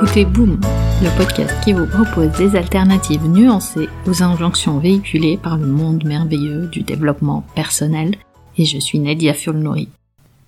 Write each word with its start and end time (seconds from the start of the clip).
écoutez 0.00 0.24
Boom, 0.24 0.60
le 1.02 1.16
podcast 1.18 1.52
qui 1.64 1.72
vous 1.72 1.86
propose 1.86 2.30
des 2.38 2.54
alternatives 2.54 3.26
nuancées 3.26 3.88
aux 4.06 4.22
injonctions 4.22 4.78
véhiculées 4.78 5.36
par 5.42 5.56
le 5.58 5.66
monde 5.66 6.04
merveilleux 6.04 6.68
du 6.68 6.82
développement 6.82 7.44
personnel, 7.56 8.14
et 8.56 8.64
je 8.64 8.78
suis 8.78 9.00
Nadia 9.00 9.34
Fulnori. 9.34 9.88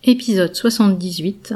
Épisode 0.05 0.55
78, 0.55 1.55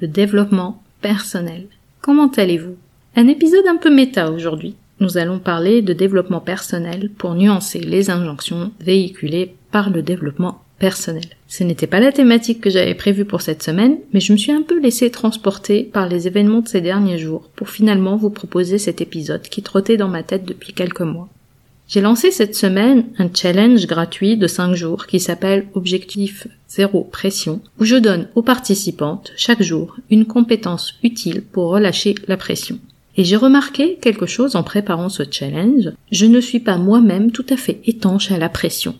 le 0.00 0.08
développement 0.08 0.82
personnel. 1.02 1.66
Comment 2.00 2.30
allez-vous? 2.34 2.76
Un 3.14 3.28
épisode 3.28 3.66
un 3.68 3.76
peu 3.76 3.94
méta 3.94 4.30
aujourd'hui. 4.30 4.74
Nous 5.00 5.18
allons 5.18 5.38
parler 5.38 5.82
de 5.82 5.92
développement 5.92 6.40
personnel 6.40 7.10
pour 7.18 7.34
nuancer 7.34 7.80
les 7.80 8.08
injonctions 8.08 8.72
véhiculées 8.80 9.54
par 9.70 9.90
le 9.90 10.00
développement 10.00 10.63
Ce 10.90 11.64
n'était 11.64 11.86
pas 11.86 12.00
la 12.00 12.12
thématique 12.12 12.60
que 12.60 12.70
j'avais 12.70 12.94
prévue 12.94 13.24
pour 13.24 13.42
cette 13.42 13.62
semaine, 13.62 13.96
mais 14.12 14.20
je 14.20 14.32
me 14.32 14.38
suis 14.38 14.52
un 14.52 14.62
peu 14.62 14.80
laissé 14.80 15.10
transporter 15.10 15.84
par 15.84 16.08
les 16.08 16.26
événements 16.26 16.60
de 16.60 16.68
ces 16.68 16.80
derniers 16.80 17.18
jours 17.18 17.48
pour 17.56 17.70
finalement 17.70 18.16
vous 18.16 18.30
proposer 18.30 18.78
cet 18.78 19.00
épisode 19.00 19.42
qui 19.42 19.62
trottait 19.62 19.96
dans 19.96 20.08
ma 20.08 20.22
tête 20.22 20.44
depuis 20.44 20.72
quelques 20.72 21.00
mois. 21.00 21.28
J'ai 21.86 22.00
lancé 22.00 22.30
cette 22.30 22.54
semaine 22.54 23.04
un 23.18 23.28
challenge 23.32 23.86
gratuit 23.86 24.36
de 24.36 24.46
5 24.46 24.74
jours 24.74 25.06
qui 25.06 25.20
s'appelle 25.20 25.66
Objectif 25.74 26.48
Zéro 26.66 27.04
Pression, 27.04 27.60
où 27.78 27.84
je 27.84 27.96
donne 27.96 28.28
aux 28.34 28.42
participantes 28.42 29.32
chaque 29.36 29.62
jour 29.62 29.96
une 30.10 30.24
compétence 30.24 30.94
utile 31.02 31.42
pour 31.42 31.68
relâcher 31.68 32.14
la 32.26 32.38
pression. 32.38 32.78
Et 33.16 33.24
j'ai 33.24 33.36
remarqué 33.36 33.96
quelque 34.00 34.26
chose 34.26 34.56
en 34.56 34.62
préparant 34.62 35.08
ce 35.08 35.22
challenge, 35.30 35.92
je 36.10 36.26
ne 36.26 36.40
suis 36.40 36.58
pas 36.58 36.78
moi-même 36.78 37.30
tout 37.30 37.46
à 37.50 37.56
fait 37.56 37.80
étanche 37.84 38.32
à 38.32 38.38
la 38.38 38.48
pression. 38.48 38.96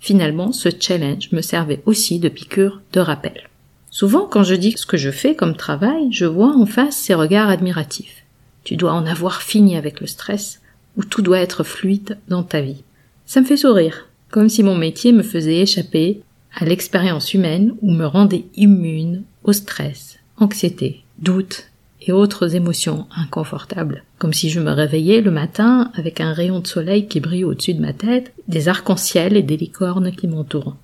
Finalement, 0.00 0.52
ce 0.52 0.70
challenge 0.78 1.30
me 1.30 1.42
servait 1.42 1.82
aussi 1.84 2.18
de 2.18 2.28
piqûre 2.28 2.80
de 2.92 3.00
rappel. 3.00 3.48
Souvent, 3.90 4.26
quand 4.26 4.44
je 4.44 4.54
dis 4.54 4.72
ce 4.72 4.86
que 4.86 4.96
je 4.96 5.10
fais 5.10 5.34
comme 5.34 5.56
travail, 5.56 6.08
je 6.10 6.24
vois 6.24 6.56
en 6.56 6.64
face 6.64 6.96
ces 6.96 7.14
regards 7.14 7.50
admiratifs. 7.50 8.24
Tu 8.64 8.76
dois 8.76 8.92
en 8.92 9.06
avoir 9.06 9.42
fini 9.42 9.76
avec 9.76 10.00
le 10.00 10.06
stress, 10.06 10.60
ou 10.96 11.04
tout 11.04 11.22
doit 11.22 11.40
être 11.40 11.64
fluide 11.64 12.18
dans 12.28 12.42
ta 12.42 12.60
vie. 12.60 12.82
Ça 13.26 13.40
me 13.40 13.46
fait 13.46 13.56
sourire, 13.56 14.08
comme 14.30 14.48
si 14.48 14.62
mon 14.62 14.76
métier 14.76 15.12
me 15.12 15.22
faisait 15.22 15.60
échapper 15.60 16.22
à 16.54 16.64
l'expérience 16.64 17.34
humaine 17.34 17.74
ou 17.82 17.90
me 17.90 18.06
rendait 18.06 18.46
immune 18.56 19.22
au 19.44 19.52
stress, 19.52 20.18
anxiété, 20.38 21.02
doute 21.18 21.69
et 22.02 22.12
autres 22.12 22.54
émotions 22.54 23.06
inconfortables, 23.16 24.04
comme 24.18 24.32
si 24.32 24.50
je 24.50 24.60
me 24.60 24.70
réveillais 24.70 25.20
le 25.20 25.30
matin 25.30 25.90
avec 25.94 26.20
un 26.20 26.32
rayon 26.32 26.60
de 26.60 26.66
soleil 26.66 27.06
qui 27.06 27.20
brille 27.20 27.44
au-dessus 27.44 27.74
de 27.74 27.80
ma 27.80 27.92
tête, 27.92 28.32
des 28.48 28.68
arcs-en-ciel 28.68 29.36
et 29.36 29.42
des 29.42 29.56
licornes 29.56 30.12
qui 30.12 30.26
m'entourent. 30.26 30.76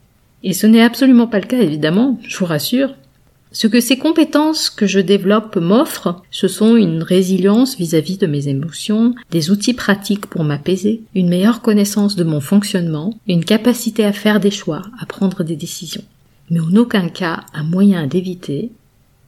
Et 0.42 0.52
ce 0.52 0.66
n'est 0.66 0.82
absolument 0.82 1.26
pas 1.26 1.40
le 1.40 1.46
cas, 1.46 1.60
évidemment, 1.60 2.18
je 2.26 2.36
vous 2.36 2.44
rassure. 2.44 2.90
Ce 3.52 3.66
que 3.66 3.80
ces 3.80 3.96
compétences 3.96 4.68
que 4.68 4.86
je 4.86 5.00
développe 5.00 5.56
m'offrent, 5.56 6.22
ce 6.30 6.46
sont 6.46 6.76
une 6.76 7.02
résilience 7.02 7.78
vis-à-vis 7.78 8.18
de 8.18 8.26
mes 8.26 8.48
émotions, 8.48 9.14
des 9.30 9.50
outils 9.50 9.72
pratiques 9.72 10.26
pour 10.26 10.44
m'apaiser, 10.44 11.02
une 11.14 11.28
meilleure 11.28 11.62
connaissance 11.62 12.16
de 12.16 12.24
mon 12.24 12.40
fonctionnement, 12.40 13.14
une 13.26 13.44
capacité 13.44 14.04
à 14.04 14.12
faire 14.12 14.40
des 14.40 14.50
choix, 14.50 14.82
à 15.00 15.06
prendre 15.06 15.42
des 15.42 15.56
décisions. 15.56 16.04
Mais 16.50 16.60
en 16.60 16.76
aucun 16.76 17.08
cas 17.08 17.40
un 17.54 17.64
moyen 17.64 18.06
d'éviter 18.06 18.72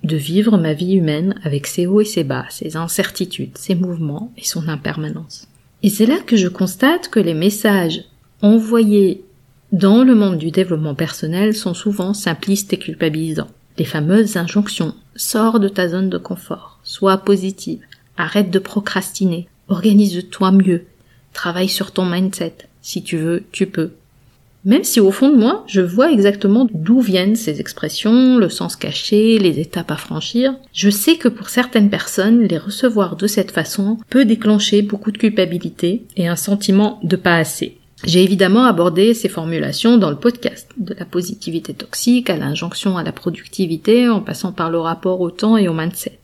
de 0.05 0.17
vivre 0.17 0.57
ma 0.59 0.75
vie 0.75 0.95
humaine 0.95 1.35
avec 1.43 1.67
ses 1.67 1.87
hauts 1.87 2.01
et 2.01 2.05
ses 2.05 2.25
bas, 2.25 2.47
ses 2.51 2.77
incertitudes, 2.77 3.59
ses 3.59 3.75
mouvements 3.75 4.33
et 4.37 4.45
son 4.45 4.69
impermanence. 4.69 5.49
Et 5.83 5.91
c'est 5.91 6.07
là 6.07 6.19
que 6.19 6.37
je 6.37 6.49
constate 6.49 7.09
que 7.09 7.21
les 7.21 7.35
messages 7.35 8.05
envoyés 8.43 9.25
dans 9.73 10.03
le 10.03 10.15
monde 10.15 10.39
du 10.39 10.51
développement 10.51 10.95
personnel 10.95 11.55
sont 11.55 11.75
souvent 11.75 12.15
simplistes 12.15 12.73
et 12.73 12.79
culpabilisants. 12.79 13.51
Les 13.77 13.85
fameuses 13.85 14.37
injonctions 14.37 14.95
sors 15.15 15.61
de 15.61 15.69
ta 15.69 15.89
zone 15.89 16.09
de 16.09 16.19
confort, 16.19 16.81
sois 16.83 17.19
positive, 17.19 17.81
arrête 18.17 18.51
de 18.51 18.59
procrastiner, 18.59 19.49
organise-toi 19.69 20.53
mieux, 20.53 20.87
travaille 21.33 21.69
sur 21.69 21.93
ton 21.93 22.07
mindset, 22.07 22.55
si 22.83 23.03
tu 23.03 23.19
veux, 23.19 23.45
tu 23.53 23.67
peux, 23.67 23.93
même 24.65 24.85
si 24.85 25.01
au 25.01 25.11
fond 25.11 25.31
de 25.31 25.37
moi, 25.37 25.65
je 25.67 25.81
vois 25.81 26.11
exactement 26.11 26.69
d'où 26.73 27.01
viennent 27.01 27.37
ces 27.37 27.61
expressions, 27.61 28.39
le 28.39 28.49
sens 28.49 28.77
caché, 28.77 29.39
les 29.39 29.61
étapes 29.61 29.91
à 29.91 29.97
franchir, 29.97 30.55
je 30.73 30.91
sais 30.91 31.17
que 31.17 31.29
pour 31.29 31.49
certaines 31.49 31.91
personnes, 31.91 32.43
les 32.43 32.59
recevoir 32.59 33.17
de 33.17 33.27
cette 33.27 33.53
façon 33.53 33.99
peut 34.11 34.25
déclencher 34.25 34.83
beaucoup 34.83 35.13
de 35.13 35.19
culpabilité 35.19 36.03
et 36.17 36.27
un 36.27 36.37
sentiment 36.37 36.99
de 37.03 37.17
pas 37.17 37.37
assez. 37.37 37.79
J'ai 38.05 38.23
évidemment 38.23 38.65
abordé 38.65 39.13
ces 39.13 39.29
formulations 39.29 39.97
dans 39.97 40.11
le 40.11 40.17
podcast, 40.17 40.69
de 40.77 40.95
la 40.95 41.05
positivité 41.05 41.75
toxique 41.75 42.31
à 42.31 42.37
l'injonction 42.37 42.97
à 42.97 43.03
la 43.03 43.13
productivité 43.13 44.09
en 44.09 44.21
passant 44.21 44.53
par 44.53 44.71
le 44.71 44.79
rapport 44.79 45.21
au 45.21 45.31
temps 45.31 45.57
et 45.57 45.69
au 45.69 45.75
mindset. 45.75 46.19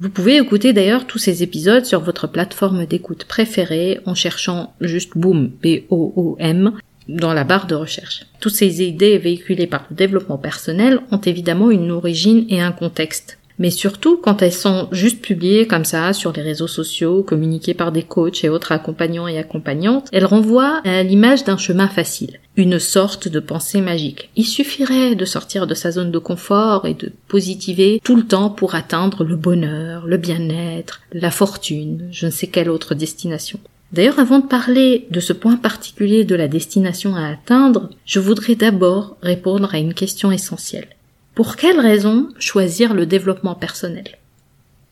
Vous 0.00 0.10
pouvez 0.10 0.36
écouter 0.36 0.72
d'ailleurs 0.72 1.06
tous 1.06 1.18
ces 1.18 1.42
épisodes 1.42 1.84
sur 1.84 2.00
votre 2.00 2.26
plateforme 2.26 2.86
d'écoute 2.86 3.24
préférée 3.24 4.00
en 4.04 4.14
cherchant 4.14 4.74
juste 4.80 5.16
Boom, 5.16 5.50
B-O-O-M, 5.62 6.72
dans 7.16 7.34
la 7.34 7.44
barre 7.44 7.66
de 7.66 7.74
recherche. 7.74 8.24
Toutes 8.40 8.54
ces 8.54 8.82
idées 8.82 9.18
véhiculées 9.18 9.66
par 9.66 9.86
le 9.90 9.96
développement 9.96 10.38
personnel 10.38 11.00
ont 11.10 11.18
évidemment 11.20 11.70
une 11.70 11.90
origine 11.90 12.46
et 12.48 12.60
un 12.60 12.72
contexte. 12.72 13.38
Mais 13.58 13.70
surtout 13.70 14.16
quand 14.16 14.42
elles 14.42 14.52
sont 14.52 14.88
juste 14.92 15.20
publiées 15.20 15.66
comme 15.66 15.84
ça 15.84 16.12
sur 16.12 16.32
les 16.32 16.42
réseaux 16.42 16.66
sociaux, 16.66 17.22
communiquées 17.22 17.74
par 17.74 17.92
des 17.92 18.02
coachs 18.02 18.44
et 18.44 18.48
autres 18.48 18.72
accompagnants 18.72 19.28
et 19.28 19.38
accompagnantes, 19.38 20.08
elles 20.10 20.24
renvoient 20.24 20.80
à 20.84 21.02
l'image 21.02 21.44
d'un 21.44 21.58
chemin 21.58 21.88
facile, 21.88 22.40
une 22.56 22.78
sorte 22.78 23.28
de 23.28 23.40
pensée 23.40 23.80
magique. 23.80 24.30
Il 24.36 24.46
suffirait 24.46 25.14
de 25.14 25.24
sortir 25.24 25.66
de 25.66 25.74
sa 25.74 25.92
zone 25.92 26.10
de 26.10 26.18
confort 26.18 26.86
et 26.86 26.94
de 26.94 27.12
positiver 27.28 28.00
tout 28.02 28.16
le 28.16 28.26
temps 28.26 28.50
pour 28.50 28.74
atteindre 28.74 29.22
le 29.22 29.36
bonheur, 29.36 30.06
le 30.06 30.16
bien-être, 30.16 31.02
la 31.12 31.30
fortune, 31.30 32.08
je 32.10 32.26
ne 32.26 32.30
sais 32.30 32.46
quelle 32.46 32.70
autre 32.70 32.94
destination. 32.94 33.60
D'ailleurs, 33.92 34.18
avant 34.18 34.38
de 34.38 34.46
parler 34.46 35.06
de 35.10 35.20
ce 35.20 35.32
point 35.32 35.56
particulier 35.56 36.24
de 36.24 36.34
la 36.34 36.48
destination 36.48 37.14
à 37.14 37.28
atteindre, 37.28 37.90
je 38.06 38.20
voudrais 38.20 38.54
d'abord 38.54 39.16
répondre 39.22 39.74
à 39.74 39.78
une 39.78 39.94
question 39.94 40.32
essentielle. 40.32 40.88
Pour 41.34 41.56
quelle 41.56 41.80
raison 41.80 42.28
choisir 42.38 42.94
le 42.94 43.04
développement 43.04 43.54
personnel? 43.54 44.18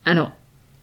Alors, 0.05 0.31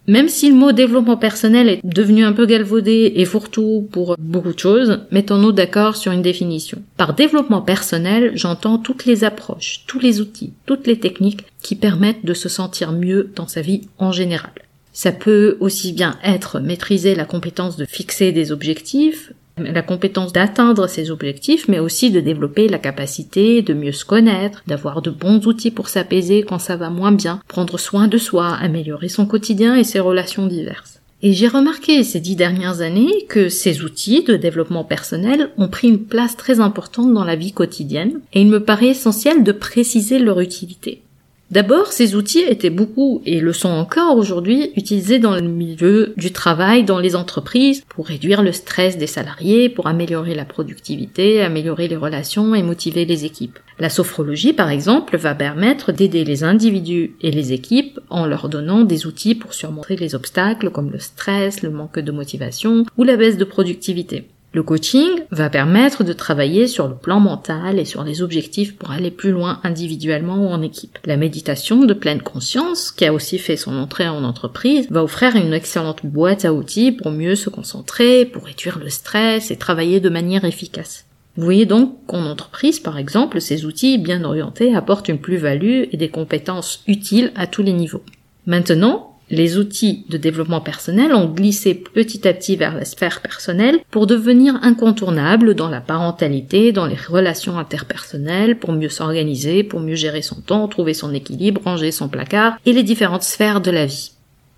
même 0.08 0.28
si 0.28 0.48
le 0.48 0.56
mot 0.56 0.72
développement 0.72 1.18
personnel 1.18 1.68
est 1.68 1.80
devenu 1.84 2.24
un 2.24 2.32
peu 2.32 2.46
galvaudé 2.46 3.12
et 3.16 3.24
fourre-tout 3.24 3.88
pour 3.92 4.16
beaucoup 4.18 4.54
de 4.54 4.58
choses, 4.58 5.00
mettons-nous 5.10 5.52
d'accord 5.52 5.96
sur 5.96 6.12
une 6.12 6.22
définition. 6.22 6.82
Par 6.96 7.14
développement 7.14 7.60
personnel, 7.60 8.32
j'entends 8.34 8.78
toutes 8.78 9.04
les 9.04 9.22
approches, 9.22 9.84
tous 9.86 9.98
les 9.98 10.20
outils, 10.20 10.54
toutes 10.64 10.86
les 10.86 10.98
techniques 10.98 11.44
qui 11.62 11.76
permettent 11.76 12.24
de 12.24 12.34
se 12.34 12.48
sentir 12.48 12.92
mieux 12.92 13.30
dans 13.36 13.48
sa 13.48 13.60
vie 13.60 13.82
en 13.98 14.10
général. 14.10 14.52
Ça 15.00 15.12
peut 15.12 15.56
aussi 15.60 15.92
bien 15.92 16.18
être 16.24 16.58
maîtriser 16.58 17.14
la 17.14 17.24
compétence 17.24 17.76
de 17.76 17.84
fixer 17.84 18.32
des 18.32 18.50
objectifs, 18.50 19.32
la 19.56 19.82
compétence 19.82 20.32
d'atteindre 20.32 20.88
ces 20.88 21.12
objectifs, 21.12 21.68
mais 21.68 21.78
aussi 21.78 22.10
de 22.10 22.18
développer 22.18 22.66
la 22.66 22.80
capacité 22.80 23.62
de 23.62 23.74
mieux 23.74 23.92
se 23.92 24.04
connaître, 24.04 24.64
d'avoir 24.66 25.00
de 25.00 25.10
bons 25.10 25.46
outils 25.46 25.70
pour 25.70 25.88
s'apaiser 25.88 26.42
quand 26.42 26.58
ça 26.58 26.74
va 26.74 26.90
moins 26.90 27.12
bien, 27.12 27.40
prendre 27.46 27.78
soin 27.78 28.08
de 28.08 28.18
soi, 28.18 28.48
améliorer 28.48 29.08
son 29.08 29.24
quotidien 29.24 29.76
et 29.76 29.84
ses 29.84 30.00
relations 30.00 30.48
diverses. 30.48 31.00
Et 31.22 31.32
j'ai 31.32 31.46
remarqué 31.46 32.02
ces 32.02 32.18
dix 32.18 32.34
dernières 32.34 32.80
années 32.80 33.24
que 33.28 33.48
ces 33.48 33.82
outils 33.82 34.24
de 34.24 34.34
développement 34.34 34.82
personnel 34.82 35.50
ont 35.58 35.68
pris 35.68 35.86
une 35.86 36.06
place 36.06 36.36
très 36.36 36.58
importante 36.58 37.14
dans 37.14 37.24
la 37.24 37.36
vie 37.36 37.52
quotidienne, 37.52 38.18
et 38.32 38.40
il 38.40 38.48
me 38.48 38.64
paraît 38.64 38.88
essentiel 38.88 39.44
de 39.44 39.52
préciser 39.52 40.18
leur 40.18 40.40
utilité. 40.40 41.02
D'abord, 41.50 41.92
ces 41.92 42.14
outils 42.14 42.44
étaient 42.46 42.68
beaucoup, 42.68 43.22
et 43.24 43.40
le 43.40 43.54
sont 43.54 43.70
encore 43.70 44.18
aujourd'hui, 44.18 44.70
utilisés 44.76 45.18
dans 45.18 45.34
le 45.34 45.40
milieu 45.40 46.12
du 46.18 46.30
travail, 46.30 46.84
dans 46.84 46.98
les 46.98 47.16
entreprises, 47.16 47.84
pour 47.88 48.06
réduire 48.06 48.42
le 48.42 48.52
stress 48.52 48.98
des 48.98 49.06
salariés, 49.06 49.70
pour 49.70 49.86
améliorer 49.86 50.34
la 50.34 50.44
productivité, 50.44 51.40
améliorer 51.40 51.88
les 51.88 51.96
relations 51.96 52.54
et 52.54 52.62
motiver 52.62 53.06
les 53.06 53.24
équipes. 53.24 53.58
La 53.78 53.88
sophrologie, 53.88 54.52
par 54.52 54.68
exemple, 54.68 55.16
va 55.16 55.34
permettre 55.34 55.90
d'aider 55.90 56.24
les 56.24 56.44
individus 56.44 57.16
et 57.22 57.30
les 57.30 57.54
équipes 57.54 57.98
en 58.10 58.26
leur 58.26 58.50
donnant 58.50 58.84
des 58.84 59.06
outils 59.06 59.34
pour 59.34 59.54
surmonter 59.54 59.96
les 59.96 60.14
obstacles 60.14 60.70
comme 60.70 60.90
le 60.90 60.98
stress, 60.98 61.62
le 61.62 61.70
manque 61.70 61.98
de 61.98 62.12
motivation 62.12 62.84
ou 62.98 63.04
la 63.04 63.16
baisse 63.16 63.38
de 63.38 63.44
productivité. 63.44 64.28
Le 64.54 64.62
coaching 64.62 65.08
va 65.30 65.50
permettre 65.50 66.04
de 66.04 66.14
travailler 66.14 66.66
sur 66.66 66.88
le 66.88 66.94
plan 66.94 67.20
mental 67.20 67.78
et 67.78 67.84
sur 67.84 68.02
les 68.02 68.22
objectifs 68.22 68.76
pour 68.76 68.90
aller 68.90 69.10
plus 69.10 69.30
loin 69.30 69.60
individuellement 69.62 70.36
ou 70.36 70.48
en 70.48 70.62
équipe. 70.62 70.98
La 71.04 71.18
méditation 71.18 71.84
de 71.84 71.92
pleine 71.92 72.22
conscience, 72.22 72.90
qui 72.90 73.04
a 73.04 73.12
aussi 73.12 73.38
fait 73.38 73.58
son 73.58 73.76
entrée 73.76 74.08
en 74.08 74.24
entreprise, 74.24 74.86
va 74.90 75.04
offrir 75.04 75.36
une 75.36 75.52
excellente 75.52 76.06
boîte 76.06 76.46
à 76.46 76.54
outils 76.54 76.92
pour 76.92 77.10
mieux 77.10 77.34
se 77.34 77.50
concentrer, 77.50 78.24
pour 78.24 78.44
réduire 78.44 78.78
le 78.78 78.88
stress 78.88 79.50
et 79.50 79.56
travailler 79.56 80.00
de 80.00 80.08
manière 80.08 80.46
efficace. 80.46 81.04
Vous 81.36 81.44
voyez 81.44 81.66
donc 81.66 81.94
qu'en 82.06 82.24
entreprise, 82.24 82.80
par 82.80 82.98
exemple, 82.98 83.40
ces 83.42 83.66
outils 83.66 83.98
bien 83.98 84.24
orientés 84.24 84.74
apportent 84.74 85.08
une 85.08 85.20
plus-value 85.20 85.84
et 85.92 85.96
des 85.96 86.08
compétences 86.08 86.82
utiles 86.88 87.32
à 87.36 87.46
tous 87.46 87.62
les 87.62 87.74
niveaux. 87.74 88.02
Maintenant, 88.46 89.07
les 89.30 89.58
outils 89.58 90.04
de 90.08 90.16
développement 90.16 90.60
personnel 90.60 91.14
ont 91.14 91.26
glissé 91.26 91.74
petit 91.74 92.26
à 92.26 92.32
petit 92.32 92.56
vers 92.56 92.74
la 92.74 92.84
sphère 92.84 93.20
personnelle 93.20 93.80
pour 93.90 94.06
devenir 94.06 94.58
incontournables 94.62 95.54
dans 95.54 95.68
la 95.68 95.80
parentalité, 95.80 96.72
dans 96.72 96.86
les 96.86 96.96
relations 96.96 97.58
interpersonnelles, 97.58 98.58
pour 98.58 98.72
mieux 98.72 98.88
s'organiser, 98.88 99.62
pour 99.64 99.80
mieux 99.80 99.94
gérer 99.94 100.22
son 100.22 100.40
temps, 100.40 100.68
trouver 100.68 100.94
son 100.94 101.12
équilibre, 101.12 101.60
ranger 101.64 101.92
son 101.92 102.08
placard 102.08 102.58
et 102.66 102.72
les 102.72 102.82
différentes 102.82 103.22
sphères 103.22 103.60
de 103.60 103.70
la 103.70 103.86
vie. 103.86 104.12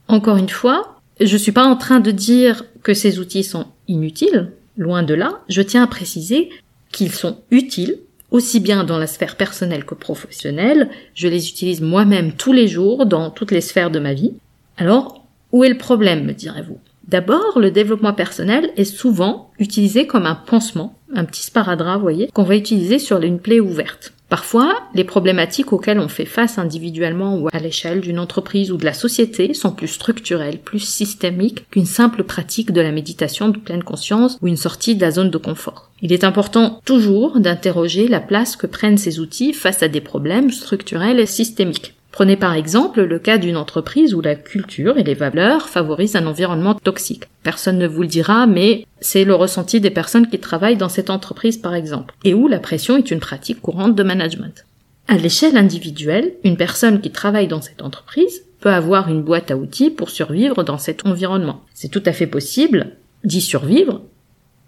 Encore 0.09 0.37
une 0.37 0.49
fois, 0.49 1.01
je 1.21 1.37
suis 1.37 1.53
pas 1.53 1.65
en 1.65 1.77
train 1.77 2.01
de 2.01 2.11
dire 2.11 2.65
que 2.83 2.95
ces 2.95 3.19
outils 3.19 3.45
sont 3.45 3.67
inutiles, 3.89 4.53
loin 4.77 5.03
de 5.03 5.15
là, 5.15 5.41
je 5.49 5.63
tiens 5.63 5.85
à 5.85 5.87
préciser 5.87 6.51
qu'ils 6.93 7.13
sont 7.13 7.39
utiles 7.51 7.99
aussi 8.31 8.61
bien 8.61 8.85
dans 8.85 8.99
la 8.99 9.07
sphère 9.07 9.37
personnelle 9.37 9.85
que 9.85 9.95
professionnelle, 9.95 10.89
je 11.15 11.29
les 11.29 11.49
utilise 11.49 11.81
moi-même 11.81 12.33
tous 12.33 12.53
les 12.53 12.69
jours 12.69 13.07
dans 13.07 13.31
toutes 13.31 13.51
les 13.51 13.61
sphères 13.61 13.91
de 13.91 13.99
ma 13.99 14.15
vie. 14.15 14.35
Alors, 14.81 15.27
où 15.53 15.63
est 15.63 15.69
le 15.69 15.77
problème, 15.77 16.25
me 16.25 16.33
direz-vous? 16.33 16.79
D'abord, 17.07 17.59
le 17.59 17.71
développement 17.71 18.15
personnel 18.15 18.71
est 18.79 18.85
souvent 18.85 19.51
utilisé 19.59 20.07
comme 20.07 20.25
un 20.25 20.35
pansement, 20.35 20.99
un 21.15 21.27
petit 21.27 21.43
sparadrap, 21.43 21.97
vous 21.97 22.03
voyez, 22.03 22.31
qu'on 22.33 22.45
va 22.45 22.57
utiliser 22.57 22.99
sur 22.99 23.21
une 23.21 23.41
plaie 23.41 23.61
ouverte. 23.61 24.15
Parfois, 24.31 24.75
les 24.95 25.05
problématiques 25.05 25.75
auxquelles 25.75 25.99
on 25.99 26.09
fait 26.09 26.25
face 26.25 26.57
individuellement 26.57 27.37
ou 27.37 27.49
à 27.53 27.59
l'échelle 27.59 28.01
d'une 28.01 28.19
entreprise 28.19 28.73
ou 28.73 28.79
de 28.79 28.87
la 28.87 28.95
société 28.95 29.53
sont 29.53 29.73
plus 29.73 29.89
structurelles, 29.89 30.61
plus 30.61 30.79
systémiques 30.79 31.69
qu'une 31.71 31.85
simple 31.85 32.25
pratique 32.25 32.73
de 32.73 32.81
la 32.81 32.93
méditation 32.93 33.51
de 33.51 33.59
pleine 33.59 33.85
conscience 33.85 34.39
ou 34.41 34.49
une 34.49 34.57
sortie 34.57 34.95
de 34.95 35.03
la 35.03 35.11
zone 35.11 35.31
de 35.31 35.37
confort. 35.37 35.91
Il 36.01 36.11
est 36.11 36.25
important 36.25 36.81
toujours 36.87 37.39
d'interroger 37.39 38.09
la 38.09 38.21
place 38.21 38.57
que 38.57 38.67
prennent 38.67 38.99
ces 38.99 39.21
outils 39.21 39.53
face 39.53 39.83
à 39.83 39.89
des 39.89 40.01
problèmes 40.01 40.51
structurels 40.51 41.21
et 41.21 41.27
systémiques. 41.27 41.97
Prenez 42.13 42.37
par 42.37 42.55
exemple 42.55 43.03
le 43.03 43.19
cas 43.19 43.39
d'une 43.39 43.57
entreprise 43.57 44.15
où 44.15 44.21
la 44.21 44.35
culture 44.35 44.99
et 44.99 45.05
les 45.05 45.15
valeurs 45.15 45.69
favorisent 45.69 46.17
un 46.17 46.27
environnement 46.27 46.75
toxique. 46.75 47.25
Personne 47.43 47.79
ne 47.79 47.87
vous 47.87 48.03
le 48.03 48.09
dira, 48.09 48.47
mais 48.47 48.85
c'est 49.01 49.25
le 49.25 49.35
ressenti 49.35 49.81
des 49.81 49.91
personnes 49.91 50.29
qui 50.29 50.39
travaillent 50.39 50.77
dans 50.77 50.89
cette 50.89 51.11
entreprise 51.11 51.57
par 51.57 51.75
exemple, 51.75 52.15
et 52.25 52.35
où 52.35 52.49
la 52.49 52.59
pression 52.59 52.97
est 52.97 53.11
une 53.11 53.21
pratique 53.21 53.61
courante 53.61 53.95
de 53.95 54.03
management. 54.03 54.67
À 55.09 55.17
l'échelle 55.17 55.57
individuelle, 55.57 56.35
une 56.45 56.57
personne 56.57 57.01
qui 57.01 57.11
travaille 57.11 57.49
dans 57.49 57.63
cette 57.63 57.83
entreprise 57.83 58.43
peut 58.61 58.71
avoir 58.71 59.09
une 59.09 59.23
boîte 59.23 59.51
à 59.51 59.57
outils 59.57 59.91
pour 59.91 60.11
survivre 60.11 60.63
dans 60.63 60.79
cet 60.79 61.07
environnement. 61.07 61.63
C'est 61.75 61.91
tout 61.91 62.03
à 62.07 62.13
fait 62.13 62.27
possible 62.27 62.97
d'y 63.25 63.41
survivre, 63.41 64.03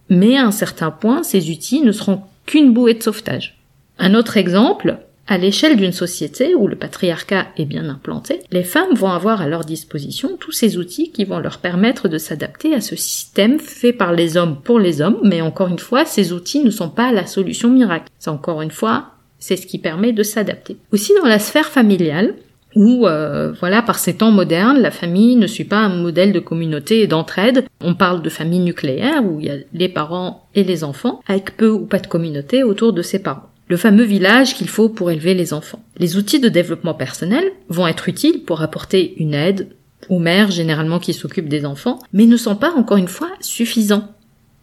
mais 0.09 0.37
à 0.37 0.45
un 0.45 0.51
certain 0.51 0.91
point, 0.91 1.23
ces 1.23 1.51
outils 1.51 1.81
ne 1.81 1.93
seront 1.93 2.23
qu'une 2.47 2.73
bouée 2.73 2.95
de 2.95 3.03
sauvetage. 3.03 3.59
Un 3.99 4.15
autre 4.15 4.37
exemple, 4.37 4.99
à 5.27 5.39
l'échelle 5.39 5.77
d'une 5.77 5.93
société 5.93 6.55
où 6.55 6.67
le 6.67 6.77
patriarcat 6.77 7.47
est 7.57 7.65
bien 7.65 7.89
implanté, 7.89 8.41
les 8.51 8.65
femmes 8.65 8.95
vont 8.95 9.11
avoir 9.11 9.41
à 9.41 9.49
leur 9.49 9.65
disposition 9.65 10.37
tous 10.39 10.53
ces 10.53 10.79
outils 10.79 11.11
qui 11.11 11.25
vont 11.25 11.39
leur 11.39 11.59
permettre 11.59 12.09
de 12.09 12.19
s'adapter 12.19 12.75
à 12.75 12.81
ce 12.81 12.97
système 12.97 13.59
fait 13.59 13.93
par 13.93 14.13
les 14.13 14.37
hommes 14.37 14.61
pour 14.63 14.79
les 14.79 15.01
hommes, 15.01 15.19
mais 15.23 15.41
encore 15.41 15.69
une 15.69 15.79
fois, 15.79 16.05
ces 16.05 16.33
outils 16.33 16.65
ne 16.65 16.71
sont 16.71 16.91
pas 16.91 17.13
la 17.13 17.27
solution 17.27 17.71
miracle. 17.71 18.11
C'est 18.19 18.31
encore 18.31 18.63
une 18.63 18.71
fois, 18.71 19.13
c'est 19.39 19.57
ce 19.57 19.67
qui 19.67 19.79
permet 19.79 20.13
de 20.13 20.23
s'adapter. 20.23 20.77
Aussi 20.93 21.13
dans 21.21 21.29
la 21.29 21.39
sphère 21.39 21.69
familiale, 21.69 22.35
où, 22.75 23.07
euh, 23.07 23.53
voilà, 23.61 23.83
par 23.83 23.99
ces 23.99 24.17
temps 24.17 24.31
modernes, 24.31 24.81
la 24.81 24.91
famille 24.91 25.37
ne 25.37 25.47
suit 25.47 25.65
pas 25.65 25.79
un 25.79 25.95
modèle 25.95 26.33
de 26.33 26.41
communauté 26.41 27.03
et 27.03 27.07
d'entraide. 27.07 27.67
On 27.83 27.95
parle 27.95 28.23
de 28.23 28.31
famille 28.31 28.61
nucléaire, 28.61 29.25
où 29.25 29.41
il 29.41 29.47
y 29.47 29.51
a 29.51 29.57
les 29.75 29.91
parents 29.91 30.49
et 30.55 30.65
les 30.65 30.83
enfants, 30.83 31.21
avec 31.27 31.57
peu 31.57 31.69
ou 31.69 31.85
pas 31.85 31.99
de 31.99 32.07
communauté 32.07 32.63
autour 32.63 32.95
de 32.95 33.03
ces 33.03 33.19
parents 33.19 33.52
le 33.69 33.77
fameux 33.77 34.05
village 34.05 34.55
qu'il 34.55 34.69
faut 34.69 34.89
pour 34.89 35.11
élever 35.11 35.35
les 35.35 35.53
enfants. 35.53 35.83
Les 35.99 36.17
outils 36.17 36.41
de 36.41 36.49
développement 36.49 36.95
personnel 36.95 37.45
vont 37.69 37.87
être 37.87 38.09
utiles 38.09 38.43
pour 38.45 38.63
apporter 38.63 39.15
une 39.19 39.35
aide 39.35 39.69
aux 40.09 40.19
mères 40.19 40.51
généralement 40.51 40.99
qui 40.99 41.15
s'occupent 41.15 41.49
des 41.49 41.65
enfants, 41.65 41.99
mais 42.13 42.27
ne 42.27 42.37
sont 42.37 42.57
pas 42.57 42.73
encore 42.75 42.97
une 42.97 43.09
fois 43.09 43.31
suffisants. 43.41 44.09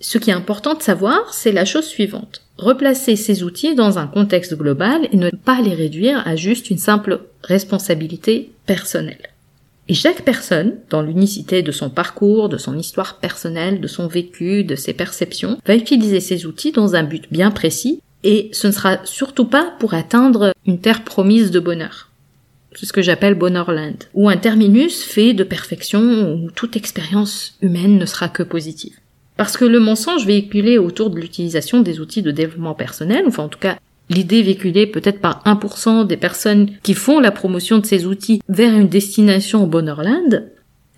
Ce 0.02 0.18
qui 0.18 0.30
est 0.30 0.34
important 0.34 0.76
de 0.76 0.82
savoir, 0.82 1.34
c'est 1.34 1.52
la 1.52 1.66
chose 1.66 1.86
suivante. 1.86 2.42
Replacer 2.58 3.16
ces 3.16 3.44
outils 3.44 3.76
dans 3.76 4.00
un 4.00 4.08
contexte 4.08 4.56
global 4.56 5.08
et 5.12 5.18
ne 5.18 5.30
pas 5.30 5.62
les 5.62 5.74
réduire 5.74 6.26
à 6.26 6.36
juste 6.36 6.70
une 6.70 6.78
simple 6.78 7.22
responsabilité 7.44 8.52
personnelle. 8.66 9.30
Et 9.90 9.94
chaque 9.96 10.22
personne, 10.22 10.76
dans 10.90 11.02
l'unicité 11.02 11.64
de 11.64 11.72
son 11.72 11.90
parcours, 11.90 12.48
de 12.48 12.58
son 12.58 12.78
histoire 12.78 13.18
personnelle, 13.18 13.82
de 13.82 13.88
son 13.88 14.08
vécu, 14.08 14.64
de 14.64 14.76
ses 14.76 14.94
perceptions, 14.94 15.58
va 15.66 15.76
utiliser 15.76 16.20
ces 16.20 16.46
outils 16.46 16.72
dans 16.72 16.96
un 16.96 17.04
but 17.04 17.26
bien 17.32 17.50
précis 17.50 18.02
et 18.24 18.50
ce 18.54 18.68
ne 18.68 18.72
sera 18.72 19.00
surtout 19.06 19.46
pas 19.46 19.74
pour 19.80 19.94
atteindre 19.94 20.54
une 20.66 20.80
terre 20.80 21.04
promise 21.04 21.52
de 21.52 21.60
bonheur. 21.60 22.10
C'est 22.76 22.86
ce 22.86 22.94
que 22.94 23.02
j'appelle 23.02 23.36
Bonhorland, 23.36 23.98
ou 24.14 24.30
un 24.30 24.38
terminus 24.38 25.04
fait 25.04 25.34
de 25.34 25.44
perfection 25.44 26.34
où 26.34 26.52
toute 26.52 26.76
expérience 26.76 27.58
humaine 27.62 27.98
ne 27.98 28.06
sera 28.06 28.30
que 28.30 28.44
positive. 28.44 28.96
Parce 29.38 29.58
que 29.58 29.66
le 29.66 29.80
mensonge 29.80 30.26
véhiculé 30.26 30.78
autour 30.78 31.10
de 31.10 31.20
l'utilisation 31.20 31.82
des 31.82 32.00
outils 32.00 32.22
de 32.22 32.32
développement 32.32 32.76
personnel, 32.76 33.24
enfin 33.28 33.44
en 33.44 33.50
tout 33.50 33.60
cas 33.60 33.78
l'idée 34.10 34.42
véhiculée 34.42 34.88
peut-être 34.88 35.22
par 35.22 35.44
1% 35.46 36.06
des 36.06 36.18
personnes 36.18 36.72
qui 36.84 36.94
font 36.94 37.20
la 37.20 37.32
promotion 37.32 37.78
de 37.78 37.86
ces 37.86 38.06
outils 38.06 38.42
vers 38.50 38.76
une 38.76 38.90
destination 38.90 39.66
Bonhorland, 39.66 40.44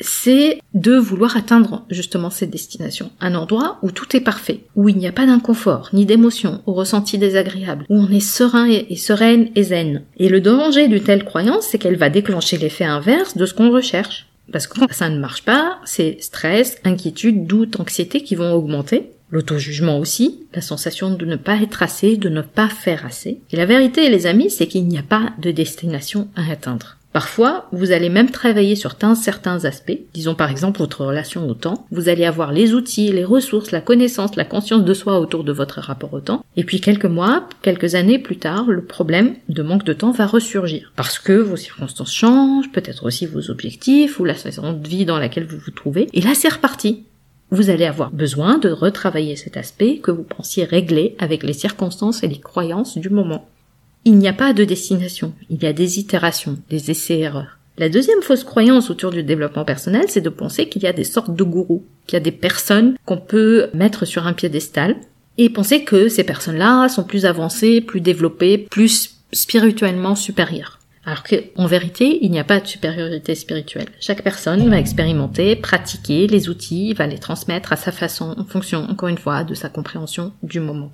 c'est 0.02 0.60
de 0.74 0.96
vouloir 0.96 1.38
atteindre 1.38 1.86
justement 1.90 2.30
cette 2.30 2.50
destination. 2.50 3.12
Un 3.20 3.36
endroit 3.36 3.78
où 3.82 3.92
tout 3.92 4.16
est 4.16 4.22
parfait, 4.22 4.62
où 4.76 4.90
il 4.90 4.98
n'y 4.98 5.08
a 5.08 5.12
pas 5.12 5.26
d'inconfort, 5.26 5.90
ni 5.94 6.06
d'émotion, 6.06 6.62
ou 6.68 6.74
ressenti 6.74 7.18
désagréable, 7.18 7.86
où 7.90 7.98
on 7.98 8.10
est 8.10 8.20
serein 8.20 8.68
et, 8.68 8.96
sereine 8.96 9.50
et 9.56 9.64
zen. 9.64 10.04
Et 10.18 10.30
le 10.30 10.42
danger 10.42 10.88
d'une 10.88 11.04
telle 11.04 11.26
croyance, 11.26 11.68
c'est 11.68 11.78
qu'elle 11.78 11.98
va 11.98 12.10
déclencher 12.10 12.58
l'effet 12.58 12.86
inverse 12.86 13.38
de 13.38 13.46
ce 13.46 13.54
qu'on 13.54 13.72
recherche. 13.72 14.28
Parce 14.52 14.68
que 14.68 14.80
quand 14.80 14.92
ça 14.92 15.10
ne 15.10 15.20
marche 15.20 15.44
pas, 15.44 15.80
c'est 15.86 16.18
stress, 16.20 16.78
inquiétude, 16.84 17.46
doute, 17.46 17.80
anxiété 17.80 18.22
qui 18.22 18.36
vont 18.36 18.54
augmenter. 18.54 19.12
L'auto-jugement 19.30 19.98
aussi, 19.98 20.46
la 20.54 20.62
sensation 20.62 21.14
de 21.14 21.26
ne 21.26 21.38
pas 21.38 21.62
être 21.62 21.84
assez, 21.84 22.18
de 22.18 22.28
ne 22.28 22.42
pas 22.42 22.68
faire 22.68 23.06
assez. 23.06 23.40
Et 23.52 23.56
la 23.56 23.66
vérité, 23.66 24.10
les 24.10 24.28
amis, 24.28 24.50
c'est 24.50 24.68
qu'il 24.68 24.86
n'y 24.88 24.98
a 24.98 25.04
pas 25.04 25.32
de 25.40 25.52
destination 25.52 26.28
à 26.36 26.52
atteindre. 26.52 26.98
Parfois, 27.14 27.68
vous 27.74 27.92
allez 27.92 28.10
même 28.10 28.30
travailler 28.30 28.76
sur 28.76 28.96
certains 29.16 29.66
aspects, 29.66 29.98
disons 30.14 30.34
par 30.34 30.50
exemple 30.50 30.80
votre 30.80 31.06
relation 31.06 31.48
au 31.48 31.54
temps. 31.54 31.86
Vous 31.92 32.08
allez 32.08 32.24
avoir 32.24 32.54
les 32.54 32.74
outils, 32.74 33.12
les 33.12 33.26
ressources, 33.26 33.72
la 33.72 33.82
connaissance, 33.82 34.36
la 34.36 34.46
conscience 34.46 34.86
de 34.86 34.94
soi 34.94 35.20
autour 35.20 35.44
de 35.44 35.52
votre 35.52 35.82
rapport 35.82 36.14
au 36.14 36.22
temps. 36.22 36.46
Et 36.56 36.64
puis 36.64 36.80
quelques 36.80 37.06
mois, 37.06 37.50
quelques 37.62 37.96
années 37.96 38.20
plus 38.20 38.38
tard, 38.38 38.66
le 38.70 38.84
problème 38.84 39.36
de 39.50 39.62
manque 39.62 39.84
de 39.84 39.94
temps 39.94 40.12
va 40.12 40.26
ressurgir. 40.26 40.94
Parce 40.96 41.20
que 41.20 41.34
vos 41.34 41.58
circonstances 41.58 42.14
changent, 42.14 42.72
peut-être 42.72 43.06
aussi 43.06 43.26
vos 43.26 43.50
objectifs 43.50 44.20
ou 44.20 44.24
la 44.24 44.36
saison 44.36 44.74
de 44.74 44.88
vie 44.88 45.06
dans 45.06 45.20
laquelle 45.20 45.46
vous 45.46 45.58
vous 45.58 45.72
trouvez. 45.72 46.08
Et 46.14 46.22
là, 46.22 46.32
c'est 46.34 46.54
reparti. 46.54 47.04
Vous 47.54 47.70
allez 47.70 47.86
avoir 47.86 48.12
besoin 48.12 48.58
de 48.58 48.70
retravailler 48.70 49.36
cet 49.36 49.58
aspect 49.58 49.98
que 49.98 50.12
vous 50.12 50.24
pensiez 50.24 50.64
régler 50.64 51.16
avec 51.20 51.44
les 51.44 51.52
circonstances 51.52 52.24
et 52.24 52.30
les 52.30 52.40
croyances 52.40 52.98
du 52.98 53.10
moment. 53.10 53.46
Il 54.04 54.18
n'y 54.18 54.28
a 54.28 54.34
pas 54.34 54.54
de 54.54 54.64
destination, 54.64 55.34
il 55.50 55.62
y 55.62 55.68
a 55.68 55.74
des 55.74 56.00
itérations, 56.00 56.58
des 56.70 56.90
essais-erreurs. 56.90 57.60
La 57.78 57.88
deuxième 57.88 58.22
fausse 58.22 58.44
croyance 58.44 58.90
autour 58.90 59.12
du 59.12 59.24
développement 59.24 59.64
personnel, 59.64 60.06
c'est 60.08 60.22
de 60.22 60.30
penser 60.30 60.68
qu'il 60.68 60.84
y 60.84 60.88
a 60.88 60.94
des 60.94 61.04
sortes 61.04 61.36
de 61.36 61.44
gourous, 61.44 61.86
qu'il 62.08 62.16
y 62.16 62.22
a 62.22 62.24
des 62.24 62.32
personnes 62.32 62.96
qu'on 63.06 63.18
peut 63.18 63.70
mettre 63.74 64.06
sur 64.06 64.26
un 64.26 64.34
piédestal, 64.34 64.96
et 65.38 65.50
penser 65.50 65.84
que 65.84 66.10
ces 66.10 66.24
personnes-là 66.24 66.90
sont 66.90 67.04
plus 67.04 67.26
avancées, 67.26 67.80
plus 67.80 68.02
développées, 68.02 68.58
plus 68.58 69.18
spirituellement 69.32 70.16
supérieures. 70.16 70.80
Alors 71.06 71.24
qu'en 71.24 71.66
vérité, 71.66 72.20
il 72.22 72.32
n'y 72.32 72.40
a 72.40 72.44
pas 72.44 72.60
de 72.60 72.68
supériorité 72.68 73.34
spirituelle. 73.34 73.88
Chaque 74.00 74.24
personne 74.24 74.70
va 74.70 74.80
expérimenter, 74.80 75.56
pratiquer 75.56 76.28
les 76.28 76.50
outils, 76.50 76.94
va 76.94 77.08
les 77.08 77.18
transmettre 77.18 77.74
à 77.74 77.76
sa 77.76 77.92
façon, 77.92 78.36
en 78.38 78.46
fonction, 78.46 78.80
encore 78.90 79.10
une 79.10 79.18
fois, 79.18 79.44
de 79.44 79.56
sa 79.56 79.70
compréhension 79.70 80.34
du 80.44 80.60
moment. 80.60 80.92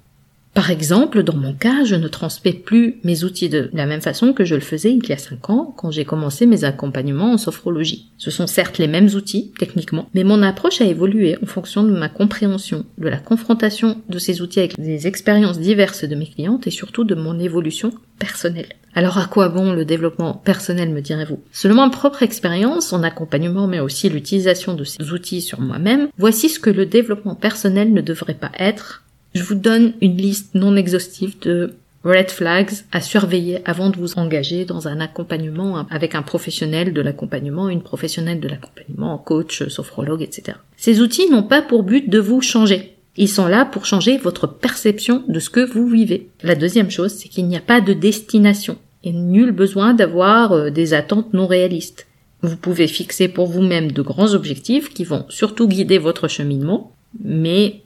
Par 0.57 0.71
exemple, 0.71 1.21
dans 1.21 1.35
mon 1.35 1.53
cas, 1.53 1.83
je 1.83 1.93
ne 1.93 2.07
transmets 2.07 2.51
plus 2.51 2.95
mes 3.03 3.23
outils 3.23 3.47
de 3.47 3.69
la 3.73 3.85
même 3.85 4.01
façon 4.01 4.33
que 4.33 4.43
je 4.43 4.55
le 4.55 4.61
faisais 4.61 4.91
il 4.91 5.07
y 5.07 5.11
a 5.11 5.17
5 5.19 5.51
ans 5.51 5.71
quand 5.77 5.91
j'ai 5.91 6.03
commencé 6.03 6.47
mes 6.47 6.63
accompagnements 6.63 7.33
en 7.33 7.37
sophrologie. 7.37 8.09
Ce 8.17 8.31
sont 8.31 8.47
certes 8.47 8.79
les 8.79 8.87
mêmes 8.87 9.09
outils, 9.13 9.51
techniquement, 9.59 10.09
mais 10.15 10.23
mon 10.23 10.41
approche 10.41 10.81
a 10.81 10.85
évolué 10.85 11.37
en 11.43 11.45
fonction 11.45 11.83
de 11.83 11.91
ma 11.91 12.09
compréhension, 12.09 12.87
de 12.97 13.07
la 13.07 13.19
confrontation 13.19 14.01
de 14.09 14.17
ces 14.17 14.41
outils 14.41 14.57
avec 14.57 14.79
des 14.79 15.05
expériences 15.05 15.59
diverses 15.59 16.05
de 16.05 16.15
mes 16.15 16.25
clientes 16.25 16.65
et 16.65 16.71
surtout 16.71 17.03
de 17.03 17.13
mon 17.13 17.37
évolution 17.37 17.91
personnelle. 18.17 18.73
Alors 18.95 19.19
à 19.19 19.27
quoi 19.27 19.49
bon 19.49 19.73
le 19.73 19.85
développement 19.85 20.33
personnel, 20.33 20.89
me 20.89 21.01
direz-vous? 21.01 21.39
Selon 21.51 21.75
ma 21.75 21.89
propre 21.91 22.23
expérience 22.23 22.93
en 22.93 23.03
accompagnement, 23.03 23.67
mais 23.67 23.79
aussi 23.79 24.09
l'utilisation 24.09 24.73
de 24.73 24.83
ces 24.83 25.11
outils 25.11 25.41
sur 25.41 25.61
moi-même, 25.61 26.07
voici 26.17 26.49
ce 26.49 26.59
que 26.59 26.71
le 26.71 26.87
développement 26.87 27.35
personnel 27.35 27.93
ne 27.93 28.01
devrait 28.01 28.33
pas 28.33 28.51
être 28.57 29.03
je 29.37 29.43
vous 29.43 29.55
donne 29.55 29.93
une 30.01 30.17
liste 30.17 30.55
non 30.55 30.75
exhaustive 30.75 31.39
de 31.41 31.75
red 32.03 32.31
flags 32.31 32.71
à 32.91 33.01
surveiller 33.01 33.59
avant 33.65 33.89
de 33.89 33.97
vous 33.97 34.17
engager 34.17 34.65
dans 34.65 34.87
un 34.87 34.99
accompagnement 34.99 35.85
avec 35.89 36.15
un 36.15 36.21
professionnel 36.21 36.93
de 36.93 37.01
l'accompagnement, 37.01 37.69
une 37.69 37.81
professionnelle 37.81 38.39
de 38.39 38.47
l'accompagnement, 38.47 39.17
coach, 39.17 39.67
sophrologue, 39.67 40.21
etc. 40.21 40.57
Ces 40.77 41.01
outils 41.01 41.29
n'ont 41.29 41.43
pas 41.43 41.61
pour 41.61 41.83
but 41.83 42.09
de 42.09 42.19
vous 42.19 42.41
changer. 42.41 42.95
Ils 43.17 43.29
sont 43.29 43.47
là 43.47 43.65
pour 43.65 43.85
changer 43.85 44.17
votre 44.17 44.47
perception 44.47 45.23
de 45.27 45.39
ce 45.39 45.49
que 45.49 45.65
vous 45.65 45.87
vivez. 45.87 46.29
La 46.43 46.55
deuxième 46.55 46.91
chose, 46.91 47.13
c'est 47.13 47.29
qu'il 47.29 47.47
n'y 47.47 47.57
a 47.57 47.61
pas 47.61 47.81
de 47.81 47.93
destination 47.93 48.77
et 49.03 49.11
nul 49.11 49.51
besoin 49.51 49.93
d'avoir 49.93 50.51
euh, 50.53 50.69
des 50.69 50.93
attentes 50.93 51.33
non 51.33 51.47
réalistes. 51.47 52.07
Vous 52.41 52.57
pouvez 52.57 52.87
fixer 52.87 53.27
pour 53.27 53.47
vous-même 53.47 53.91
de 53.91 54.01
grands 54.01 54.33
objectifs 54.33 54.93
qui 54.93 55.03
vont 55.03 55.25
surtout 55.29 55.67
guider 55.67 55.97
votre 55.97 56.27
cheminement, 56.27 56.91
mais 57.23 57.81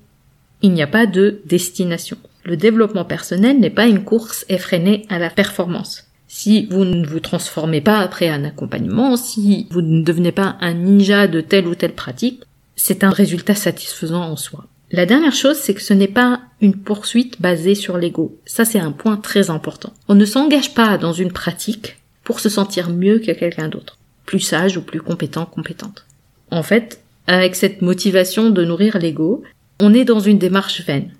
il 0.62 0.74
n'y 0.74 0.82
a 0.82 0.88
pas 0.88 1.06
de 1.06 1.41
destination. 1.46 2.18
Le 2.44 2.58
développement 2.58 3.06
personnel 3.06 3.60
n'est 3.60 3.70
pas 3.70 3.88
une 3.88 4.03
course 4.03 4.46
effrénée 4.50 5.06
à 5.10 5.20
la 5.20 5.30
performance. 5.30 6.06
Si 6.27 6.65
vous 6.68 6.86
ne 6.86 7.06
vous 7.06 7.20
transformez 7.20 7.82
pas 7.82 8.00
après 8.00 8.30
un 8.30 8.46
accompagnement, 8.46 9.18
si 9.18 9.68
vous 9.70 9.82
ne 9.82 10.01
devenez 10.01 10.32
pas 10.32 10.56
un 10.62 10.74
ninja 10.74 11.27
de 11.27 11.41
telle 11.41 11.68
ou 11.68 11.75
telle 11.75 11.94
pratique, 11.94 12.41
c'est 12.75 13.03
un 13.03 13.10
résultat 13.10 13.53
satisfaisant 13.53 14.24
en 14.24 14.38
soi. 14.38 14.65
La 14.91 15.06
dernière 15.06 15.34
chose, 15.34 15.58
c'est 15.58 15.74
que 15.74 15.82
ce 15.82 15.94
n'est 15.94 16.08
pas 16.08 16.41
une 16.60 16.75
poursuite 16.75 17.41
basée 17.41 17.75
sur 17.75 17.98
l'ego. 17.98 18.39
Ça, 18.46 18.65
c'est 18.65 18.80
un 18.80 18.91
point 18.91 19.18
très 19.18 19.50
important. 19.50 19.94
On 20.08 20.15
ne 20.15 20.25
s'engage 20.25 20.74
pas 20.74 20.98
dans 20.98 21.13
une 21.13 21.32
pratique 21.32 21.98
pour 22.24 22.39
se 22.39 22.50
sentir 22.50 22.89
mieux 22.89 23.20
que 23.20 23.32
quelqu'un 23.32 23.68
d'autre, 23.68 23.98
plus 24.25 24.39
sage 24.39 24.77
ou 24.77 24.82
plus 24.82 25.01
compétent, 25.01 25.46
compétente. 25.46 26.06
En 26.50 26.63
fait, 26.63 27.01
avec 27.27 27.56
cette 27.56 27.82
motivation 27.82 28.50
de 28.50 28.65
nourrir 28.65 28.98
l'ego, 28.98 29.44
on 29.82 29.94
est 29.94 30.06
dans 30.06 30.20
une 30.20 30.38
démarche 30.38 30.86
vaine. 30.86 31.12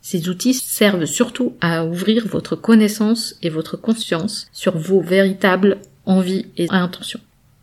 Ces 0.00 0.28
outils 0.28 0.54
servent 0.54 1.04
surtout 1.04 1.54
à 1.60 1.84
ouvrir 1.84 2.26
votre 2.28 2.56
connaissance 2.56 3.34
et 3.42 3.50
votre 3.50 3.76
conscience 3.76 4.46
sur 4.52 4.78
vos 4.78 5.00
véritables 5.00 5.78
envies 6.06 6.46
et 6.56 6.66
intentions. 6.70 7.20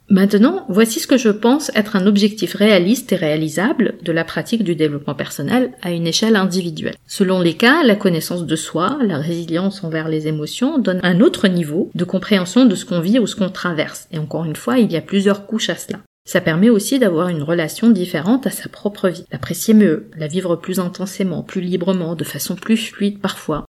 Maintenant, 0.09 0.65
voici 0.67 0.99
ce 0.99 1.07
que 1.07 1.17
je 1.17 1.29
pense 1.29 1.71
être 1.73 1.95
un 1.95 2.05
objectif 2.05 2.55
réaliste 2.55 3.13
et 3.13 3.15
réalisable 3.15 3.93
de 4.03 4.11
la 4.11 4.25
pratique 4.25 4.65
du 4.65 4.75
développement 4.75 5.15
personnel 5.15 5.71
à 5.81 5.91
une 5.91 6.05
échelle 6.05 6.35
individuelle. 6.35 6.95
Selon 7.07 7.39
les 7.39 7.53
cas, 7.53 7.83
la 7.83 7.95
connaissance 7.95 8.45
de 8.45 8.55
soi, 8.57 8.97
la 9.05 9.19
résilience 9.19 9.85
envers 9.85 10.09
les 10.09 10.27
émotions 10.27 10.79
donne 10.79 10.99
un 11.03 11.21
autre 11.21 11.47
niveau 11.47 11.89
de 11.95 12.03
compréhension 12.03 12.65
de 12.65 12.75
ce 12.75 12.83
qu'on 12.83 12.99
vit 12.99 13.19
ou 13.19 13.27
ce 13.27 13.37
qu'on 13.37 13.49
traverse. 13.49 14.09
Et 14.11 14.17
encore 14.17 14.43
une 14.43 14.57
fois, 14.57 14.79
il 14.79 14.91
y 14.91 14.97
a 14.97 15.01
plusieurs 15.01 15.45
couches 15.45 15.69
à 15.69 15.75
cela. 15.75 15.99
Ça 16.31 16.39
permet 16.39 16.69
aussi 16.69 16.97
d'avoir 16.97 17.27
une 17.27 17.43
relation 17.43 17.89
différente 17.89 18.47
à 18.47 18.51
sa 18.51 18.69
propre 18.69 19.09
vie, 19.09 19.25
l'apprécier 19.33 19.73
mieux, 19.73 20.07
la 20.15 20.27
vivre 20.27 20.55
plus 20.55 20.79
intensément, 20.79 21.43
plus 21.43 21.59
librement, 21.59 22.15
de 22.15 22.23
façon 22.23 22.55
plus 22.55 22.77
fluide 22.77 23.19
parfois. 23.19 23.65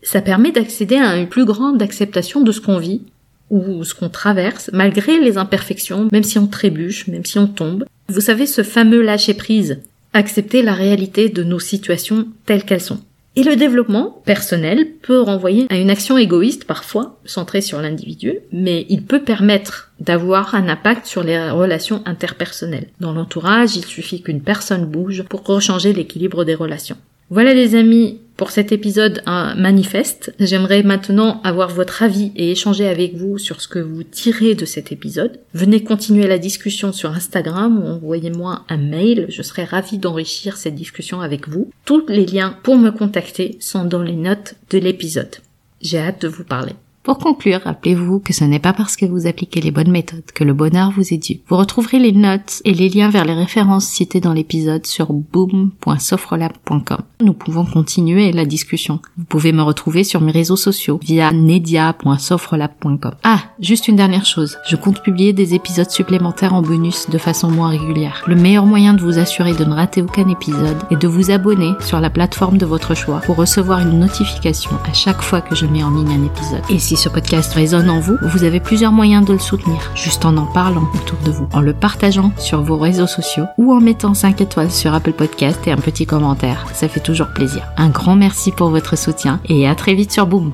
Ça 0.00 0.22
permet 0.22 0.50
d'accéder 0.50 0.96
à 0.96 1.18
une 1.18 1.28
plus 1.28 1.44
grande 1.44 1.82
acceptation 1.82 2.40
de 2.40 2.52
ce 2.52 2.62
qu'on 2.62 2.78
vit 2.78 3.02
ou 3.50 3.84
ce 3.84 3.92
qu'on 3.94 4.08
traverse, 4.08 4.70
malgré 4.72 5.20
les 5.20 5.36
imperfections, 5.36 6.08
même 6.10 6.22
si 6.22 6.38
on 6.38 6.46
trébuche, 6.46 7.06
même 7.06 7.26
si 7.26 7.38
on 7.38 7.48
tombe. 7.48 7.84
Vous 8.08 8.22
savez, 8.22 8.46
ce 8.46 8.62
fameux 8.62 9.02
lâcher 9.02 9.34
prise, 9.34 9.82
accepter 10.14 10.62
la 10.62 10.72
réalité 10.72 11.28
de 11.28 11.42
nos 11.42 11.60
situations 11.60 12.28
telles 12.46 12.64
qu'elles 12.64 12.80
sont. 12.80 13.00
Et 13.38 13.42
le 13.42 13.54
développement 13.54 14.22
personnel 14.24 14.92
peut 15.02 15.20
renvoyer 15.20 15.66
à 15.68 15.76
une 15.76 15.90
action 15.90 16.16
égoïste 16.16 16.64
parfois, 16.64 17.20
centrée 17.26 17.60
sur 17.60 17.82
l'individu, 17.82 18.38
mais 18.50 18.86
il 18.88 19.04
peut 19.04 19.22
permettre 19.22 19.92
d'avoir 20.00 20.54
un 20.54 20.68
impact 20.70 21.04
sur 21.04 21.22
les 21.22 21.50
relations 21.50 22.02
interpersonnelles. 22.06 22.88
Dans 22.98 23.12
l'entourage, 23.12 23.76
il 23.76 23.84
suffit 23.84 24.22
qu'une 24.22 24.40
personne 24.40 24.86
bouge 24.86 25.24
pour 25.28 25.44
rechanger 25.44 25.92
l'équilibre 25.92 26.44
des 26.44 26.54
relations. 26.54 26.96
Voilà 27.28 27.52
les 27.52 27.74
amis 27.74 28.20
pour 28.36 28.50
cet 28.50 28.72
épisode 28.72 29.22
un 29.26 29.54
manifeste. 29.54 30.34
J'aimerais 30.38 30.82
maintenant 30.82 31.40
avoir 31.42 31.70
votre 31.70 32.02
avis 32.02 32.32
et 32.36 32.50
échanger 32.50 32.86
avec 32.86 33.14
vous 33.14 33.38
sur 33.38 33.60
ce 33.60 33.68
que 33.68 33.78
vous 33.78 34.02
tirez 34.02 34.54
de 34.54 34.64
cet 34.64 34.92
épisode. 34.92 35.40
Venez 35.54 35.82
continuer 35.82 36.26
la 36.26 36.38
discussion 36.38 36.92
sur 36.92 37.10
Instagram 37.10 37.82
ou 37.82 37.88
envoyez-moi 37.88 38.64
un 38.68 38.76
mail. 38.76 39.26
Je 39.28 39.42
serai 39.42 39.64
ravie 39.64 39.98
d'enrichir 39.98 40.56
cette 40.56 40.74
discussion 40.74 41.20
avec 41.20 41.48
vous. 41.48 41.70
Tous 41.84 42.06
les 42.08 42.26
liens 42.26 42.56
pour 42.62 42.76
me 42.76 42.90
contacter 42.90 43.56
sont 43.60 43.84
dans 43.84 44.02
les 44.02 44.16
notes 44.16 44.54
de 44.70 44.78
l'épisode. 44.78 45.36
J'ai 45.80 45.98
hâte 45.98 46.22
de 46.22 46.28
vous 46.28 46.44
parler. 46.44 46.72
Pour 47.06 47.18
conclure, 47.18 47.60
rappelez-vous 47.62 48.18
que 48.18 48.32
ce 48.32 48.42
n'est 48.42 48.58
pas 48.58 48.72
parce 48.72 48.96
que 48.96 49.06
vous 49.06 49.28
appliquez 49.28 49.60
les 49.60 49.70
bonnes 49.70 49.92
méthodes 49.92 50.24
que 50.34 50.42
le 50.42 50.52
bonheur 50.52 50.90
vous 50.90 51.14
est 51.14 51.18
dû. 51.18 51.38
Vous 51.46 51.56
retrouverez 51.56 52.00
les 52.00 52.10
notes 52.10 52.60
et 52.64 52.74
les 52.74 52.88
liens 52.88 53.10
vers 53.10 53.24
les 53.24 53.32
références 53.32 53.86
citées 53.86 54.18
dans 54.18 54.32
l'épisode 54.32 54.84
sur 54.86 55.12
boom.sofrelab.com. 55.12 56.98
Nous 57.20 57.32
pouvons 57.32 57.64
continuer 57.64 58.32
la 58.32 58.44
discussion. 58.44 58.98
Vous 59.16 59.24
pouvez 59.24 59.52
me 59.52 59.62
retrouver 59.62 60.02
sur 60.02 60.20
mes 60.20 60.32
réseaux 60.32 60.56
sociaux 60.56 60.98
via 61.00 61.30
nedia.sofrelab.com. 61.30 63.14
Ah, 63.22 63.38
juste 63.60 63.86
une 63.86 63.94
dernière 63.94 64.26
chose. 64.26 64.58
Je 64.68 64.74
compte 64.74 65.00
publier 65.00 65.32
des 65.32 65.54
épisodes 65.54 65.88
supplémentaires 65.88 66.54
en 66.54 66.62
bonus 66.62 67.08
de 67.08 67.18
façon 67.18 67.52
moins 67.52 67.68
régulière. 67.68 68.24
Le 68.26 68.34
meilleur 68.34 68.66
moyen 68.66 68.94
de 68.94 69.02
vous 69.02 69.20
assurer 69.20 69.54
de 69.54 69.64
ne 69.64 69.74
rater 69.74 70.02
aucun 70.02 70.28
épisode 70.28 70.78
est 70.90 71.00
de 71.00 71.06
vous 71.06 71.30
abonner 71.30 71.70
sur 71.78 72.00
la 72.00 72.10
plateforme 72.10 72.58
de 72.58 72.66
votre 72.66 72.96
choix 72.96 73.20
pour 73.20 73.36
recevoir 73.36 73.78
une 73.78 74.00
notification 74.00 74.72
à 74.90 74.92
chaque 74.92 75.22
fois 75.22 75.40
que 75.40 75.54
je 75.54 75.66
mets 75.66 75.84
en 75.84 75.90
ligne 75.90 76.20
un 76.20 76.26
épisode. 76.26 76.62
Et 76.68 76.80
si 76.96 77.02
ce 77.02 77.08
podcast 77.10 77.52
résonne 77.52 77.90
en 77.90 78.00
vous, 78.00 78.16
vous 78.22 78.44
avez 78.44 78.58
plusieurs 78.58 78.92
moyens 78.92 79.26
de 79.26 79.34
le 79.34 79.38
soutenir, 79.38 79.90
juste 79.94 80.24
en 80.24 80.36
en 80.36 80.46
parlant 80.46 80.88
autour 80.94 81.18
de 81.24 81.30
vous, 81.30 81.46
en 81.52 81.60
le 81.60 81.74
partageant 81.74 82.32
sur 82.38 82.62
vos 82.62 82.78
réseaux 82.78 83.06
sociaux 83.06 83.44
ou 83.58 83.72
en 83.74 83.80
mettant 83.80 84.14
5 84.14 84.40
étoiles 84.40 84.70
sur 84.70 84.94
Apple 84.94 85.12
Podcast 85.12 85.60
et 85.66 85.72
un 85.72 85.76
petit 85.76 86.06
commentaire. 86.06 86.66
Ça 86.72 86.88
fait 86.88 87.00
toujours 87.00 87.28
plaisir. 87.28 87.64
Un 87.76 87.90
grand 87.90 88.16
merci 88.16 88.50
pour 88.50 88.70
votre 88.70 88.96
soutien 88.96 89.40
et 89.48 89.68
à 89.68 89.74
très 89.74 89.94
vite 89.94 90.12
sur 90.12 90.26
Boom. 90.26 90.52